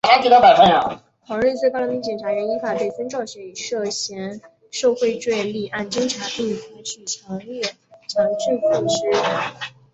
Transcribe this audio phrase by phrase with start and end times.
[1.27, 7.61] 同日最高人民检察院依法对孙兆学以涉嫌受贿罪立案侦查并采取强制
[8.09, 9.75] 措施。